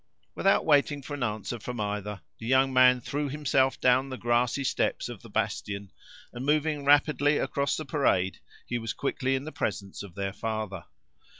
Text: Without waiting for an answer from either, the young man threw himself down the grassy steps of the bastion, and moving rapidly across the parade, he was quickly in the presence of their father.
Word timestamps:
Without 0.33 0.65
waiting 0.65 1.03
for 1.03 1.13
an 1.13 1.21
answer 1.21 1.59
from 1.59 1.79
either, 1.79 2.21
the 2.39 2.47
young 2.47 2.73
man 2.73 2.99
threw 3.01 3.29
himself 3.29 3.79
down 3.79 4.09
the 4.09 4.17
grassy 4.17 4.63
steps 4.63 5.07
of 5.09 5.21
the 5.21 5.29
bastion, 5.29 5.91
and 6.33 6.43
moving 6.43 6.83
rapidly 6.83 7.37
across 7.37 7.77
the 7.77 7.85
parade, 7.85 8.39
he 8.65 8.79
was 8.79 8.93
quickly 8.93 9.35
in 9.35 9.43
the 9.43 9.51
presence 9.51 10.01
of 10.01 10.15
their 10.15 10.33
father. 10.33 10.85